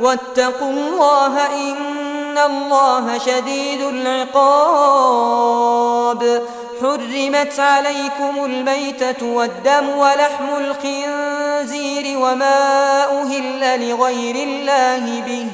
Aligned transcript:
واتقوا 0.00 0.70
الله 0.70 1.46
إن 1.46 2.38
الله 2.38 3.18
شديد 3.18 3.80
العقاب. 3.80 5.30
حرمت 6.80 7.60
عليكم 7.60 8.44
الميتة 8.44 9.26
والدم 9.26 9.88
ولحم 9.88 10.48
الخنزير 10.58 12.18
وما 12.18 13.04
أهل 13.22 13.88
لغير 13.88 14.34
الله 14.34 15.22
به. 15.26 15.46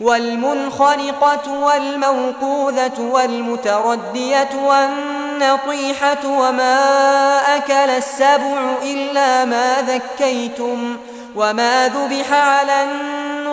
والمنخنقة 0.00 1.52
والموقوذة 1.52 3.00
والمتردية 3.00 4.48
والنطيحة 4.64 6.26
وما 6.26 6.76
أكل 7.56 7.90
السبع 7.90 8.74
إلا 8.82 9.44
ما 9.44 9.82
ذكيتم 9.82 10.96
وما 11.36 11.88
ذبح 11.88 12.32
على 12.32 12.82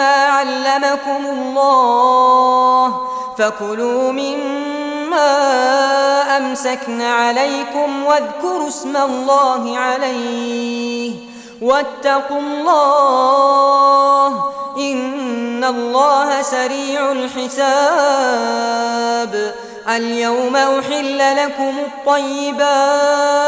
علمكم 0.00 1.26
الله 1.26 3.00
فكلوا 3.38 4.12
مما 4.12 5.32
أمسكن 6.36 7.02
عليكم 7.02 8.04
واذكروا 8.04 8.68
اسم 8.68 8.96
الله 8.96 9.78
عليه 9.78 11.12
واتقوا 11.62 12.40
الله 12.40 13.32
إن 14.76 15.64
الله 15.64 16.42
سريع 16.42 17.12
الحساب 17.12 18.52
اليوم 19.88 20.56
أحل 20.56 21.36
لكم 21.36 21.74
الطيبات 21.78 23.41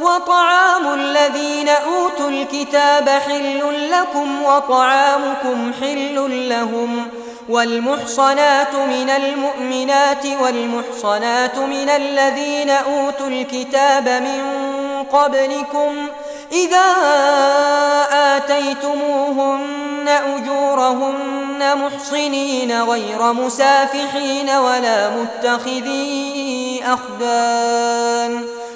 وطعام 0.00 0.94
الذين 0.94 1.68
أوتوا 1.68 2.30
الكتاب 2.30 3.08
حل 3.08 3.90
لكم 3.90 4.42
وطعامكم 4.42 5.72
حل 5.80 6.48
لهم 6.48 7.08
والمحصنات 7.48 8.74
من 8.74 9.10
المؤمنات 9.10 10.26
والمحصنات 10.42 11.58
من 11.58 11.88
الذين 11.88 12.70
أوتوا 12.70 13.26
الكتاب 13.26 14.08
من 14.08 14.42
قبلكم 15.12 16.08
إذا 16.52 16.86
آتيتموهن 18.36 20.08
أجورهن 20.08 21.78
محصنين 21.78 22.82
غير 22.82 23.32
مسافحين 23.32 24.50
ولا 24.50 25.10
متخذي 25.10 26.82
أخدان 26.84 28.59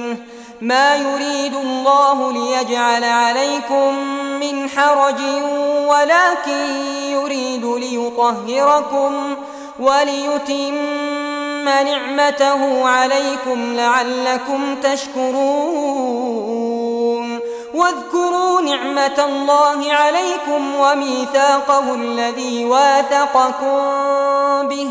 منه 0.00 0.16
ما 0.60 0.96
يريد 0.96 1.54
الله 1.54 2.32
ليجعل 2.32 3.04
عليكم 3.04 3.94
من 4.40 4.68
حرج 4.70 5.20
ولكن 5.86 6.66
يريد 7.10 7.64
ليطهركم 7.64 9.36
وليتم 9.80 10.74
نعمته 11.64 12.88
عليكم 12.88 13.76
لعلكم 13.76 14.76
تشكرون. 14.82 16.42
واذكروا 17.74 18.60
نعمة 18.60 19.24
الله 19.24 19.92
عليكم 19.92 20.74
وميثاقه 20.74 21.94
الذي 21.94 22.64
واثقكم 22.64 23.78
به. 24.68 24.90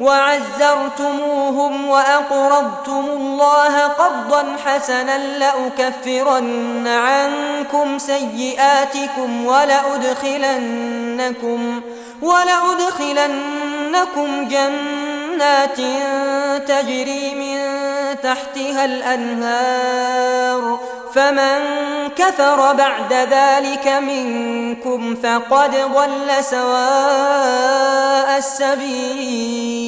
وعزرتموهم 0.00 1.88
وأقرضتم 1.88 3.04
الله 3.10 3.78
قرضا 3.78 4.56
حسنا 4.64 5.18
لأكفرن 5.38 6.86
عنكم 6.86 7.98
سيئاتكم 7.98 9.46
ولأدخلنكم 9.46 10.80
ولأدخلنكم 12.22 13.38
جنات 14.48 15.80
تجري 16.68 17.34
من 17.34 17.58
تحتها 18.22 18.84
الأنهار 18.84 20.78
فمن 21.14 21.58
كفر 22.16 22.72
بعد 22.72 23.12
ذلك 23.12 23.86
منكم 23.86 25.16
فقد 25.22 25.70
ضل 25.94 26.44
سواء 26.44 28.38
السبيل 28.38 29.87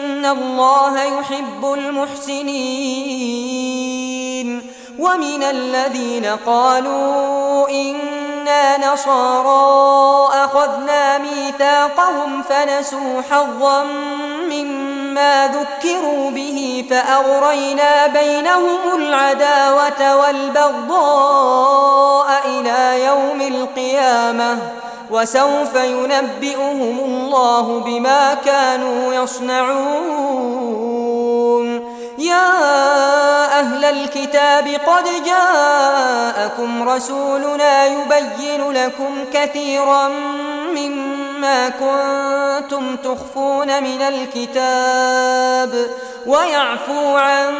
الله 0.25 1.03
يحب 1.03 1.73
المحسنين 1.73 3.41
ومن 4.99 5.43
الذين 5.43 6.25
قالوا 6.25 7.69
إنا 7.69 8.93
نصارى 8.93 10.29
أخذنا 10.43 11.17
ميثاقهم 11.17 12.41
فنسوا 12.41 13.21
حظا 13.31 13.83
مما 14.51 15.47
ذكروا 15.47 16.31
به 16.31 16.85
فأغرينا 16.89 18.07
بينهم 18.07 18.95
العداوة 18.95 20.15
والبغضاء 20.15 21.61
إلى 22.45 23.05
يوم 23.05 23.41
القيامة 23.41 24.57
وسوف 25.11 25.75
ينبئهم 25.75 26.99
الله 27.05 27.79
بما 27.79 28.33
كانوا 28.33 29.13
يصنعون. 29.13 30.71
يا 32.17 33.59
أهل 33.59 33.85
الكتاب 33.85 34.67
قد 34.67 35.05
جاءكم 35.25 36.89
رسولنا 36.89 37.85
يبين 37.85 38.71
لكم 38.71 39.25
كثيرا 39.33 40.07
مما 40.75 41.30
كنتم 41.79 42.95
تخفون 42.95 43.83
من 43.83 44.01
الكتاب 44.01 45.87
ويعفو 46.27 47.17
عن 47.17 47.53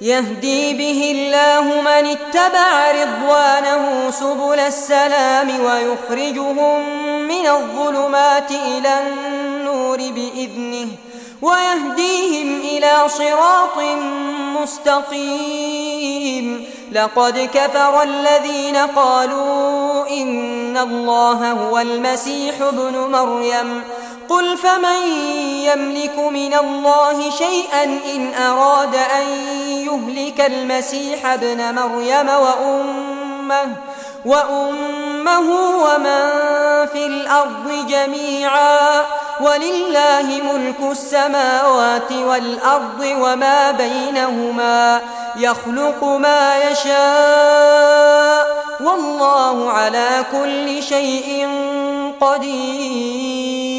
يهدي 0.00 0.74
به 0.74 1.10
الله 1.16 1.80
من 1.80 2.16
اتبع 2.16 2.90
رضوانه 2.90 4.10
سبل 4.10 4.58
السلام 4.58 5.60
ويخرجهم 5.64 6.88
من 7.28 7.46
الظلمات 7.46 8.50
إلى 8.50 9.00
النور 9.00 9.96
بإذنه. 9.96 10.88
ويهديهم 11.44 12.60
إلى 12.60 12.92
صراط 13.06 13.78
مستقيم. 14.62 16.66
لقد 16.92 17.48
كفر 17.54 18.02
الذين 18.02 18.76
قالوا 18.76 20.08
إن 20.08 20.76
الله 20.76 21.52
هو 21.52 21.78
المسيح 21.78 22.54
ابن 22.60 22.96
مريم. 22.96 23.82
قل 24.28 24.56
فمن 24.56 25.06
يملك 25.42 26.18
من 26.18 26.54
الله 26.54 27.30
شيئا 27.30 27.84
إن 27.84 28.34
أراد 28.34 28.94
أن 28.94 29.28
يهلك 29.68 30.40
المسيح 30.40 31.26
ابن 31.26 31.74
مريم 31.74 32.28
وأمه 32.28 33.76
وأمه 34.24 35.13
ومن 35.28 36.30
في 36.86 37.06
الأرض 37.06 37.86
جميعا 37.88 39.04
ولله 39.40 40.42
ملك 40.52 40.90
السماوات 40.90 42.12
والأرض 42.12 43.00
وما 43.20 43.70
بينهما 43.70 45.00
يخلق 45.36 46.04
ما 46.04 46.58
يشاء 46.58 48.54
والله 48.80 49.70
على 49.70 50.24
كل 50.32 50.82
شيء 50.82 51.48
قدير 52.20 53.74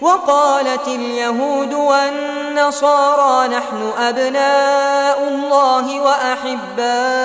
وقالت 0.00 0.88
اليهود 0.88 1.74
والنصارى 1.74 3.48
نحن 3.48 3.92
أبناء 3.98 5.28
الله 5.28 6.00
وأحباؤه 6.00 7.24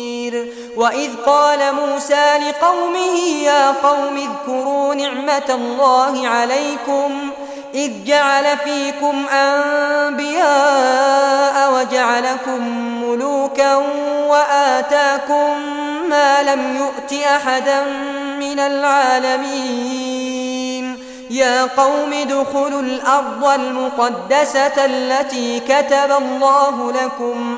وإذ 0.75 1.09
قال 1.25 1.59
موسى 1.75 2.37
لقومه 2.37 3.17
يا 3.43 3.71
قوم 3.71 4.17
اذكروا 4.17 4.93
نعمة 4.93 5.49
الله 5.49 6.27
عليكم 6.27 7.29
إذ 7.73 7.91
جعل 8.05 8.57
فيكم 8.57 9.25
أنبياء 10.21 10.51
وجعلكم 11.73 12.67
ملوكا 13.03 13.75
وآتاكم 14.27 15.55
ما 16.09 16.43
لم 16.43 16.77
يؤت 16.77 17.13
أحدا 17.23 17.83
من 18.39 18.59
العالمين. 18.59 20.11
يا 21.29 21.65
قوم 21.65 22.13
ادخلوا 22.13 22.81
الأرض 22.81 23.45
المقدسة 23.45 24.85
التي 24.85 25.59
كتب 25.59 26.11
الله 26.21 26.91
لكم 26.91 27.57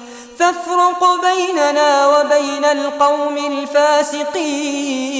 فافرق 0.41 1.21
بيننا 1.21 2.07
وبين 2.07 2.65
القوم 2.65 3.37
الفاسقين. 3.37 5.11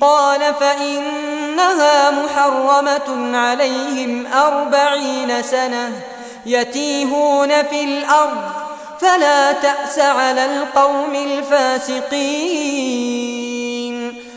قال 0.00 0.40
فإنها 0.60 2.10
محرمة 2.10 3.36
عليهم 3.38 4.26
أربعين 4.26 5.42
سنة 5.42 6.02
يتيهون 6.46 7.62
في 7.62 7.84
الأرض 7.84 8.42
فلا 9.00 9.52
تأس 9.52 9.98
على 9.98 10.44
القوم 10.44 11.14
الفاسقين. 11.14 12.24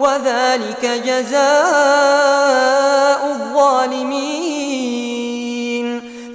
وذلك 0.00 0.86
جزاء 1.06 1.44
الظالمين. 3.26 4.74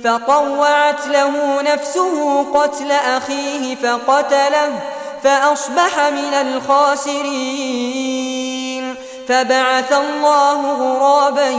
فطوعت 0.04 1.08
له 1.08 1.62
نفسه 1.62 2.44
قتل 2.54 2.92
أخيه 2.92 3.75
فقتله 3.75 4.80
فأصبح 5.24 6.00
من 6.10 6.34
الخاسرين. 6.34 8.20
فبعث 9.30 9.94
الله 9.94 10.72
غرابا 10.72 11.50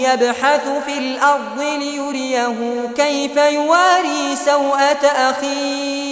يبحث 0.00 0.68
في 0.86 0.98
الأرض 0.98 1.60
ليريه 1.60 2.54
كيف 2.96 3.36
يواري 3.36 4.36
سوءة 4.44 5.06
أخيه. 5.06 6.11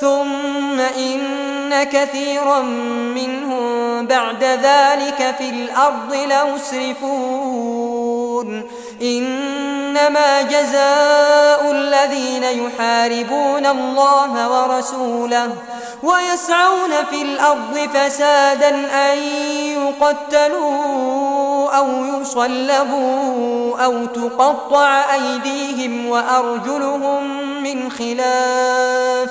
ثم 0.00 0.80
إن 0.80 1.84
كثيرا 1.84 2.60
منهم 3.14 4.06
بعد 4.06 4.44
ذلك 4.44 5.34
في 5.38 5.50
الأرض 5.50 6.14
لمسرفون. 6.14 7.50
إنما 9.02 10.42
جزاء 10.42 11.70
الذين 11.70 12.42
يحاربون 12.42 13.66
الله 13.66 14.48
ورسوله 14.48 15.52
ويسعون 16.02 16.90
في 17.10 17.22
الأرض 17.22 17.88
فسادا 17.94 18.68
أن 19.12 19.18
يقتلوا 20.00 21.70
أو 21.76 22.04
يصلبوا 22.04 23.78
أو 23.84 24.06
تقطع 24.06 25.14
أيديهم 25.14 26.06
وأرجلهم 26.06 27.42
من 27.62 27.90
خلاف 27.90 29.30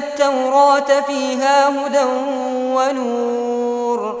التوراة 0.00 1.00
فيها 1.06 1.68
هدى 1.68 2.04
ونور. 2.74 4.20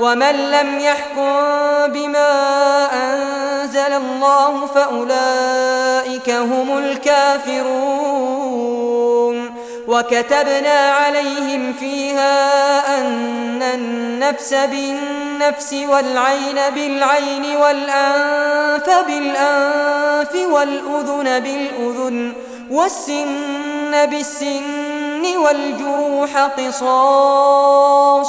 ومن 0.00 0.50
لم 0.50 0.78
يحكم 0.78 1.42
بما 1.92 2.32
أنزل 2.92 3.92
الله 3.92 4.66
فأولئك 4.66 6.30
هم 6.30 6.78
الكافرون. 6.78 8.34
وكتبنا 9.88 10.90
عليهم 10.90 11.72
فيها 11.72 12.98
أن 13.00 13.62
النفس 13.62 14.54
بالنفس 14.54 15.72
والعين 15.72 16.58
بالعين 16.74 17.56
والأنف 17.56 18.90
بالأنف 19.06 20.34
والأذن 20.50 21.40
بالأذن 21.40 22.32
والسن 22.70 24.06
بالسن 24.06 25.36
والجروح 25.36 26.36
قصاص 26.38 28.28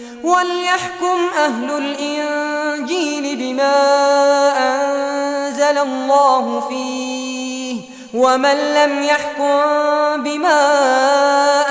وليحكم 0.23 1.29
أهل 1.37 1.71
الإنجيل 1.77 3.35
بما 3.35 3.73
أنزل 4.57 5.77
الله 5.77 6.59
فيه 6.69 7.81
ومن 8.13 8.55
لم 8.73 9.03
يحكم 9.03 9.61
بما 10.23 10.61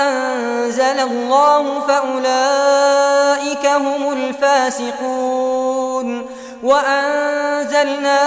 أنزل 0.09 0.99
الله 0.99 1.79
فأولئك 1.87 3.65
هم 3.65 4.11
الفاسقون 4.13 5.41
وأنزلنا 6.63 8.21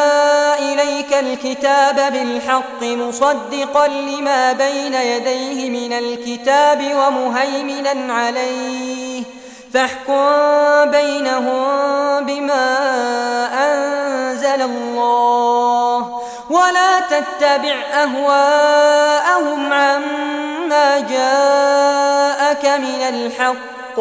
إليك 0.59 1.15
الكتاب 1.15 2.13
بالحق 2.13 2.83
مصدقا 2.83 3.89
لما 3.89 4.53
بين 4.53 4.95
يديه 4.95 5.71
من 5.71 5.93
الكتاب 5.93 6.83
ومهيمنا 6.97 8.13
عليه 8.15 9.23
فاحكم 9.75 10.91
بينهم 10.91 12.27
بما 12.27 12.77
أنزل 13.55 14.63
الله 14.63 16.23
ولا 16.51 17.01
تتبع 17.01 17.75
أهواءهم 17.93 19.73
عما 19.73 21.01
جاءك 21.01 22.65
من 22.81 23.03
الحق 23.09 24.01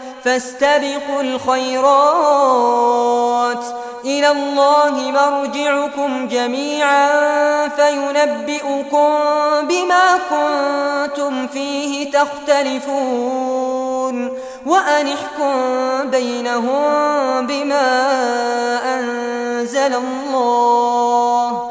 فاستبقوا 0.25 1.21
الخيرات. 1.21 2.61
إلى 4.05 4.31
الله 4.31 5.11
مرجعكم 5.11 6.27
جميعا 6.27 7.09
فينبئكم 7.67 9.09
بما 9.61 10.17
كنتم 10.29 11.47
فيه 11.47 12.11
تختلفون. 12.11 13.71
وأنحكم 14.65 15.53
بينهم 16.09 17.47
بما 17.47 17.89
أنزل 18.99 19.93
الله. 19.95 21.70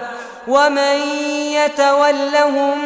ومن 0.51 0.97
يتولهم 1.51 2.77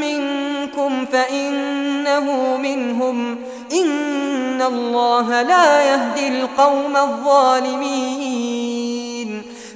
منكم 0.00 1.06
فإنه 1.06 2.56
منهم 2.56 3.38
إن 3.72 4.62
الله 4.62 5.42
لا 5.42 5.82
يهدي 5.82 6.28
القوم 6.28 6.96
الظالمين 6.96 8.32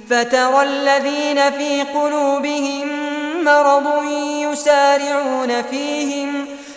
فترى 0.09 0.63
الذين 0.63 1.51
في 1.51 1.81
قلوبهم 1.81 2.87
مرض 3.43 4.03
يسارعون 4.41 5.61
فيهم 5.61 6.45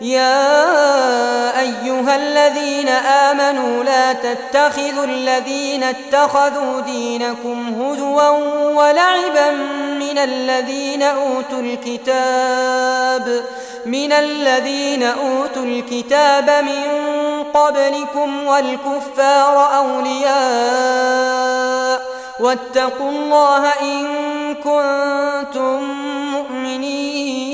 يا 0.00 1.60
أيها 1.60 2.16
الذين 2.16 2.88
آمنوا 2.88 3.84
لا 3.84 4.12
تتخذوا 4.12 5.04
الذين 5.04 5.82
اتخذوا 5.82 6.80
دينكم 6.80 7.82
هزوا 7.82 8.28
ولعبا 8.68 9.50
من 9.98 10.18
الذين 10.18 11.02
أوتوا 11.02 11.60
الكتاب 11.60 13.44
من 13.86 14.12
الذين 14.12 15.02
أوتوا 15.02 15.64
الكتاب 15.64 16.50
من 16.64 16.84
قبلكم 17.54 18.46
والكفار 18.46 19.76
أولياء 19.76 20.34
واتقوا 22.40 23.10
الله 23.10 23.66
إن 23.66 24.04
كنتم 24.54 25.82
مؤمنين 26.32 27.53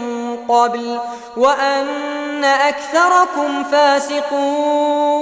قبل 0.51 0.99
وأن 1.37 2.43
أكثركم 2.43 3.63
فاسقون 3.63 5.21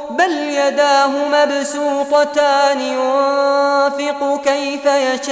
بل 0.17 0.31
يداه 0.31 1.07
مبسوطتان 1.07 2.81
ينفق 2.81 4.41
كيف 4.43 4.85
يشاء 4.85 5.31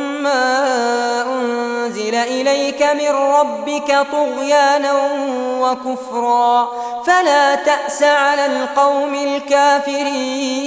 ما 0.23 1.21
أنزل 1.21 2.15
إليك 2.15 2.83
من 2.83 3.09
ربك 3.09 4.07
طغيانا 4.11 4.93
وكفرا 5.59 6.71
فلا 7.05 7.55
تأس 7.55 8.03
على 8.03 8.45
القوم 8.45 9.15
الكافرين. 9.15 10.61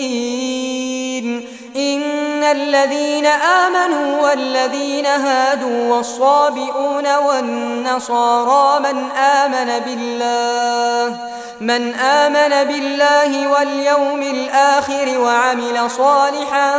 إن 1.76 2.44
الذين 2.44 3.26
آمنوا 3.26 4.22
والذين 4.22 5.06
هادوا 5.06 5.96
والصابئون 5.96 7.16
والنصارى 7.16 8.80
من 8.80 9.10
آمن 9.10 9.84
بالله 9.84 11.18
من 11.60 11.94
آمن 11.94 12.68
بالله 12.68 13.48
واليوم 13.48 14.22
الآخر 14.22 15.18
وعمل 15.18 15.90
صالحا 15.90 16.72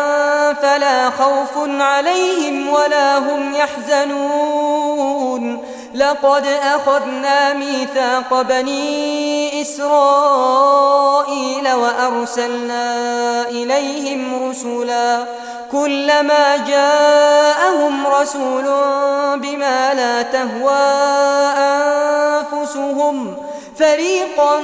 فلا 0.53 1.09
خوف 1.09 1.81
عليهم 1.81 2.69
ولا 2.69 3.17
هم 3.17 3.55
يحزنون. 3.55 5.05
لقد 5.95 6.45
أخذنا 6.47 7.53
ميثاق 7.53 8.41
بني 8.41 9.61
إسرائيل 9.61 10.93
وأرسلنا 11.73 12.95
إليهم 13.49 14.49
رسلا 14.49 14.84
كلما 15.71 16.57
جاءهم 16.57 18.07
رسول 18.07 18.63
بما 19.39 19.93
لا 19.93 20.21
تهوى 20.21 20.85
أنفسهم 22.51 23.35
فريقا 23.79 24.61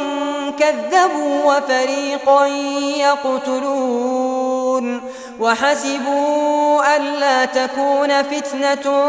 كذبوا 0.59 1.45
وفريقا 1.45 2.45
يقتلون 2.97 5.01
وحسبوا 5.39 6.95
ألا 6.95 7.45
تكون 7.45 8.23
فتنة 8.23 9.05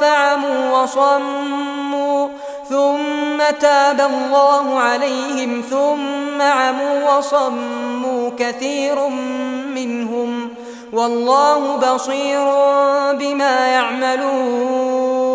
فعموا 0.00 0.82
وصموا 0.82 2.28
ثم 2.68 3.38
تاب 3.60 4.00
الله 4.00 4.78
عليهم 4.78 5.62
ثم 5.70 6.42
عموا 6.42 7.16
وصموا 7.16 8.30
كثير 8.38 9.08
منهم. 9.74 10.35
والله 10.96 11.76
بصير 11.76 12.44
بما 13.12 13.66
يعملون. 13.66 15.26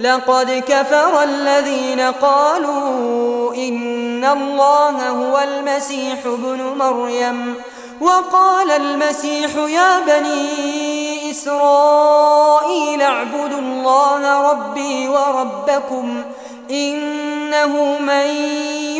لقد 0.00 0.62
كفر 0.68 1.22
الذين 1.22 2.00
قالوا 2.00 3.54
إن 3.54 4.24
الله 4.24 5.08
هو 5.08 5.38
المسيح 5.38 6.26
ابن 6.26 6.74
مريم. 6.78 7.54
وقال 8.00 8.70
المسيح 8.70 9.50
يا 9.56 10.00
بني 10.00 11.30
إسرائيل 11.30 13.02
اعبدوا 13.02 13.58
الله 13.58 14.50
ربي 14.50 15.08
وربكم 15.08 16.22
إنه 16.70 17.98
من 17.98 18.26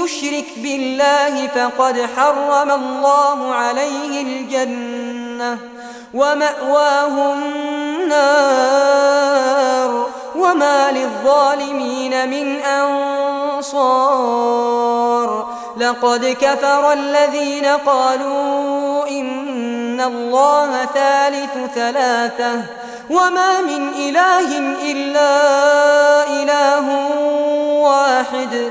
يشرك 0.05 0.47
بالله 0.57 1.47
فقد 1.47 2.09
حرم 2.17 2.71
الله 2.71 3.55
عليه 3.55 4.23
الجنة. 4.23 5.78
ومأواه 6.15 7.35
النار 7.35 8.89
وما 10.37 10.91
للظالمين 10.91 12.29
من 12.31 12.61
أنصار 12.61 14.09
لقد 15.77 16.37
كفر 16.41 16.93
الذين 16.93 17.67
قالوا 17.67 19.09
إن 19.09 20.01
الله 20.01 20.85
ثالث 20.95 21.75
ثلاثة 21.75 22.63
وما 23.11 23.61
من 23.61 23.89
إله 23.89 24.59
إلا 24.93 25.39
إله 26.43 26.89
واحد 27.83 28.71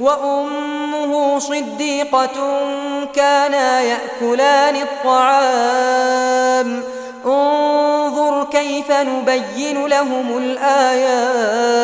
وأمه 0.00 1.38
صديقة 1.38 2.60
كانا 3.14 3.80
يأكلان 3.80 4.76
الطعام. 4.76 6.82
انظر 7.26 8.44
كيف 8.44 8.90
نبين 8.90 9.86
لهم 9.86 10.38
الآيات. 10.38 11.78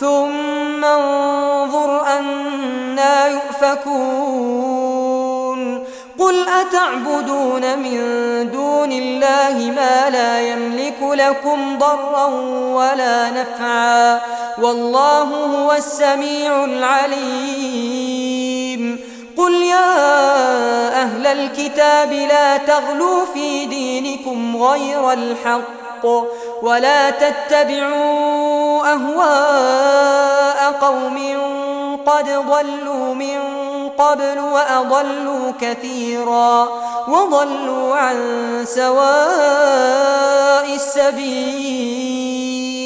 ثم 0.00 0.84
انظر 0.84 2.06
أنا 2.06 3.26
يؤفكون. 3.26 4.75
قل 6.18 6.48
أتعبدون 6.48 7.78
من 7.78 7.98
دون 8.52 8.92
الله 8.92 9.72
ما 9.76 10.10
لا 10.10 10.40
يملك 10.40 11.02
لكم 11.02 11.78
ضرا 11.78 12.26
ولا 12.74 13.30
نفعا 13.30 14.20
والله 14.58 15.22
هو 15.22 15.72
السميع 15.72 16.64
العليم. 16.64 17.96
قل 19.36 19.52
يا 19.52 19.96
أهل 21.02 21.26
الكتاب 21.26 22.12
لا 22.12 22.56
تغلوا 22.56 23.26
في 23.34 23.66
دينكم 23.66 24.56
غير 24.56 25.12
الحق. 25.12 25.85
ولا 26.62 27.10
تتبعوا 27.10 28.92
أهواء 28.92 30.72
قوم 30.80 31.36
قد 32.06 32.24
ضلوا 32.24 33.14
من 33.14 33.38
قبل 33.98 34.38
وأضلوا 34.38 35.52
كثيرا 35.60 36.68
وضلوا 37.08 37.96
عن 37.96 38.16
سواء 38.66 40.74
السبيل. 40.74 42.85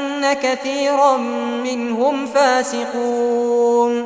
كثيرا 0.25 1.17
منهم 1.63 2.25
فاسقون. 2.25 4.05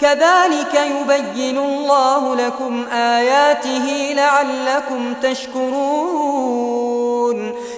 كذلك 0.00 0.74
يبين 0.74 1.58
الله 1.58 2.36
لكم 2.36 2.86
آياته 2.92 4.12
لعلكم 4.16 5.14
تشكرون. 5.22 6.70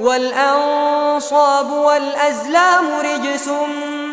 والأنصاب 0.00 1.70
والأزلام 1.72 2.84
رجس 3.00 3.48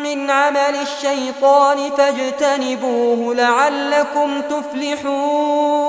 من 0.02 0.30
عمل 0.30 0.76
الشيطان 0.82 1.90
فاجتنبوه 1.96 3.34
لعلكم 3.34 4.40
تفلحون. 4.40 5.88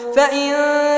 فإن 0.15 0.53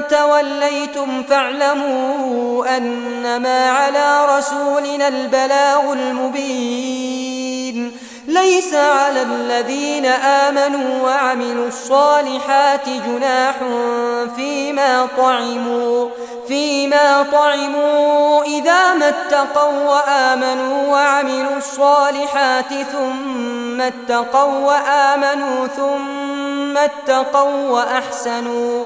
توليتم 0.09 1.24
فاعلموا 1.24 2.78
أنما 2.78 3.70
على 3.70 4.38
رسولنا 4.38 5.07
البلاغ 5.07 5.93
المبين 5.93 7.91
ليس 8.28 8.74
على 8.74 9.22
الذين 9.22 10.05
آمنوا 10.05 11.03
وعملوا 11.03 11.68
الصالحات 11.68 12.89
جناح 12.89 13.55
فيما 14.36 15.07
طعموا 15.18 16.09
فيما 16.47 17.26
طعموا 17.32 18.43
إذا 18.43 18.93
ما 18.93 19.09
اتقوا 19.09 19.89
وآمنوا 19.89 20.88
وعملوا 20.88 21.57
الصالحات 21.57 22.74
ثم 22.91 23.82
اتقوا 23.82 24.66
وآمنوا 24.66 25.68
ثم 25.68 26.78
اتقوا 26.78 27.70
وأحسنوا 27.70 28.86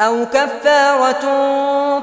أو 0.00 0.26
كفارة 0.26 1.24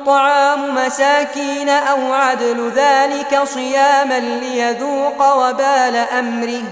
طعام 0.06 0.76
مساكين 0.76 1.70
أو 1.70 2.14
عدل 2.14 2.72
ذلك 2.76 3.42
صياما 3.44 4.20
ليذوق 4.20 5.34
وبال 5.36 5.96
أمره. 6.20 6.64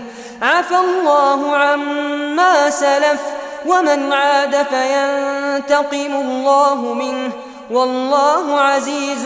عفى 0.42 0.76
الله 0.76 1.58
عما 1.58 2.70
سلف 2.70 3.22
ومن 3.66 4.14
عاد 4.14 4.56
فينتقم 4.56 6.16
الله 6.16 6.76
منه. 6.76 7.32
والله 7.72 8.60
عزيز 8.60 9.26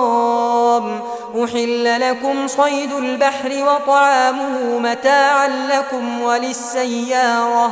أحل 1.44 2.02
لكم 2.10 2.48
صيد 2.48 2.94
البحر 2.94 3.52
وطعامه 3.52 4.80
متاعا 4.80 5.48
لكم 5.48 6.22
وللسيارة. 6.22 7.72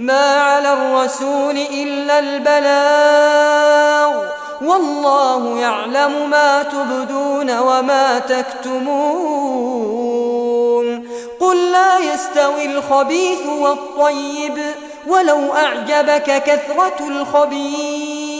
ما 0.00 0.40
على 0.40 0.72
الرسول 0.72 1.56
إلا 1.56 2.18
البلاغ 2.18 3.60
والله 4.62 5.58
يعلم 5.58 6.30
ما 6.30 6.62
تبدون 6.62 7.58
وما 7.58 8.18
تكتمون 8.18 8.90
قل 11.40 11.72
لا 11.72 11.98
يستوي 11.98 12.64
الخبيث 12.64 13.46
والطيب 13.46 14.58
ولو 15.06 15.54
أعجبك 15.54 16.42
كثرة 16.42 17.08
الخبيث 17.08 18.39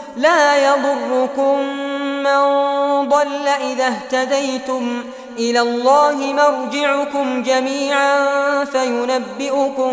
لا 0.17 0.57
يضركم 0.57 1.59
من 2.23 2.41
ضل 3.09 3.47
إذا 3.47 3.87
اهتديتم 3.87 5.03
إلى 5.37 5.59
الله 5.59 6.33
مرجعكم 6.33 7.43
جميعا 7.43 8.65
فينبئكم 8.65 9.91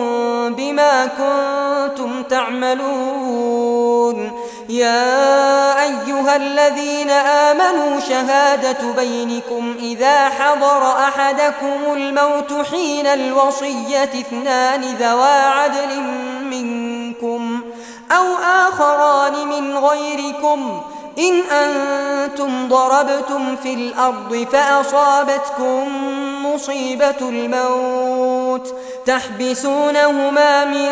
بما 0.54 1.06
كنتم 1.06 2.22
تعملون. 2.22 3.68
يا 4.68 5.82
أيها 5.82 6.36
الذين 6.36 7.10
آمنوا 7.10 8.00
شهادة 8.00 8.92
بينكم 8.96 9.74
إذا 9.78 10.28
حضر 10.28 10.92
أحدكم 10.92 11.92
الموت 11.92 12.66
حين 12.70 13.06
الوصية 13.06 14.02
اثنان 14.02 14.80
ذوى 14.80 15.40
عدل 15.40 16.00
منكم 16.42 17.60
أو 18.10 18.24
آخران 18.68 19.07
غيركم. 19.78 20.82
إن 21.18 21.40
أنتم 21.40 22.68
ضربتم 22.68 23.56
في 23.56 23.74
الأرض 23.74 24.46
فأصابتكم 24.52 25.88
مصيبة 26.46 27.20
الموت. 27.20 28.74
تحبسونهما 29.06 30.64
من 30.64 30.88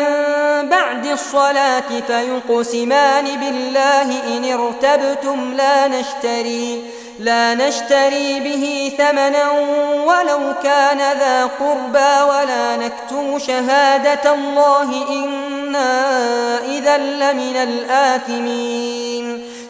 بعد 0.69 1.05
الصلاة 1.05 1.83
فيقسمان 2.07 3.25
بالله 3.25 4.37
إن 4.37 4.59
ارتبتم 4.59 5.53
لا 5.53 5.87
نشتري. 5.87 6.83
لا 7.19 7.53
نشتري 7.53 8.39
به 8.39 8.91
ثمنا 8.97 9.51
ولو 10.05 10.53
كان 10.63 10.97
ذا 10.97 11.45
قربى 11.59 12.31
ولا 12.31 12.75
نكتم 12.75 13.39
شهادة 13.39 14.33
الله 14.33 15.07
إنا 15.09 16.05
إذا 16.65 16.97
لمن 16.97 17.55
الآثمين. 17.55 19.46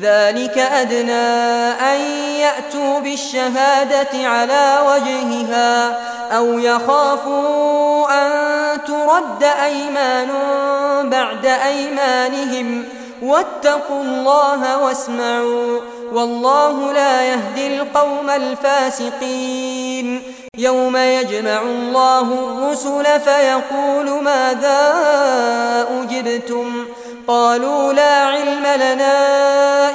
ذلك 0.00 0.58
أدنى 0.58 1.28
أن 1.92 2.00
يأتوا 2.40 3.00
بالشهادة 3.00 4.28
على 4.28 4.78
وجهها 4.86 5.98
أو 6.36 6.58
يخافوا 6.58 8.06
أن 8.10 8.30
ترد 8.84 9.42
أيمان 9.64 10.28
بعد 11.10 11.46
أيمانهم. 11.46 12.84
واتقوا 13.22 14.02
الله 14.02 14.78
واسمعوا 14.78 15.80
والله 16.12 16.92
لا 16.92 17.22
يهدي 17.22 17.66
القوم 17.66 18.30
الفاسقين. 18.30 20.22
يوم 20.58 20.96
يجمع 20.96 21.62
الله 21.62 22.20
الرسل 22.20 23.20
فيقول 23.20 24.22
ماذا 24.22 24.78
أجبتم؟ 26.00 26.86
قالوا 27.28 27.92
لا 27.92 28.24
علم 28.24 28.66
لنا 28.66 29.16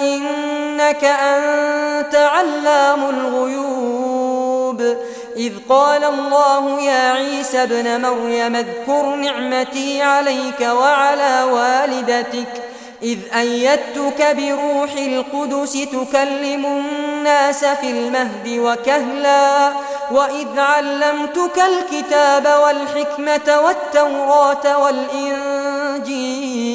إنك 0.01 1.03
أنت 1.03 2.15
علام 2.15 3.09
الغيوب. 3.09 4.95
إذ 5.38 5.53
قال 5.69 6.03
الله 6.03 6.82
يا 6.82 7.11
عيسى 7.11 7.63
ابن 7.63 8.01
مريم 8.01 8.55
اذكر 8.55 9.15
نعمتي 9.15 10.01
عليك 10.01 10.61
وعلى 10.61 11.43
والدتك. 11.43 12.63
إذ 13.03 13.17
أيدتك 13.36 14.36
بروح 14.38 14.91
القدس 14.97 15.73
تكلم 15.73 16.65
الناس 16.65 17.65
في 17.65 17.89
المهد 17.89 18.47
وكهلا. 18.47 19.71
وإذ 20.11 20.59
علمتك 20.59 21.59
الكتاب 21.59 22.47
والحكمة 22.63 23.59
والتوراة 23.65 24.78
والإنجيل. 24.84 26.74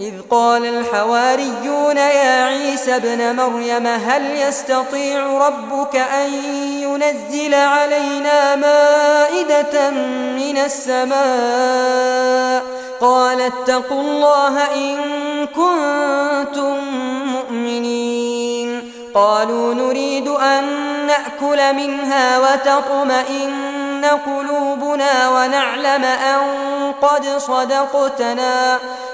إذ 0.00 0.12
قال 0.30 0.66
الحواريون 0.66 1.96
يا 1.96 2.44
عيسى 2.44 2.96
ابن 2.96 3.36
مريم 3.36 3.86
هل 3.86 4.36
يستطيع 4.36 5.46
ربك 5.46 5.96
أن 5.96 6.34
ينزل 6.82 7.54
علينا 7.54 8.56
مائدة 8.56 9.90
من 10.36 10.58
السماء؟ 10.58 11.18
قال 13.00 13.40
اتقوا 13.40 14.00
الله 14.00 14.58
إن 14.74 14.96
كنتم 15.46 16.78
مؤمنين. 17.32 18.92
قالوا 19.14 19.74
نريد 19.74 20.28
أن 20.28 20.64
نأكل 21.06 21.74
منها 21.74 22.38
وتطمئن 22.38 24.04
قلوبنا 24.26 25.28
ونعلم 25.28 26.04
أن 26.04 26.40
قد 27.02 27.26
صدقتنا. 27.38 28.78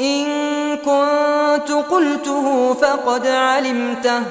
إن 0.00 0.26
كنت 0.76 1.72
قلته 1.90 2.74
فقد 2.74 3.26
علمته. 3.26 4.22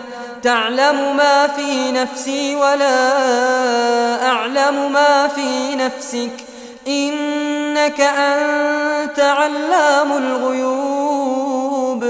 تعلم 0.43 1.17
ما 1.17 1.47
في 1.47 1.91
نفسي 1.91 2.55
ولا 2.55 3.13
أعلم 4.27 4.91
ما 4.91 5.27
في 5.27 5.75
نفسك. 5.75 6.31
إنك 6.87 8.01
أنت 8.01 9.19
علام 9.19 10.17
الغيوب. 10.17 12.03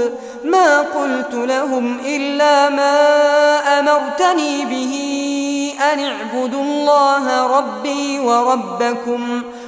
ما 0.44 0.78
قلت 0.80 1.34
لهم 1.34 1.98
إلا 2.06 2.68
ما 2.68 2.98
أمرتني 3.78 4.64
به. 4.64 4.94
أن 5.92 6.00
اعبدوا 6.04 6.62
الله 6.62 7.46
ربي 7.58 8.18
وربكم. 8.18 9.37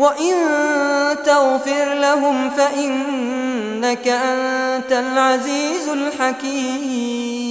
وإن 0.00 0.34
تغفر 1.24 1.94
لهم 1.94 2.50
فإنك 2.50 4.08
أنت 4.08 4.92
العزيز 4.92 5.88
الحكيم 5.88 7.50